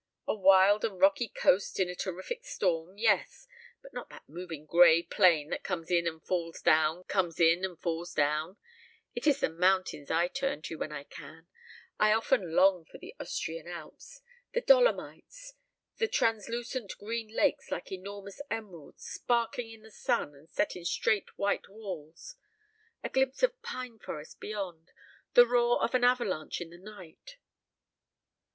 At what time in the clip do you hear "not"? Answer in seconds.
3.93-4.09